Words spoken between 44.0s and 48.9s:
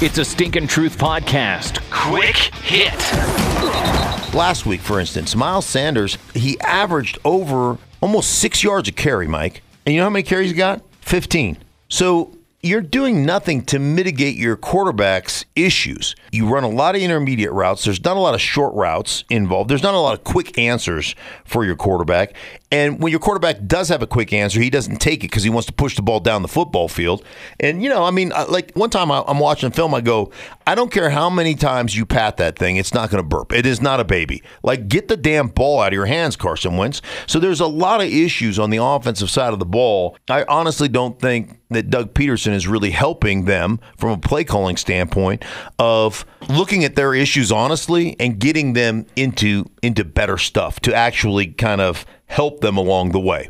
a play calling standpoint of looking at their issues honestly and getting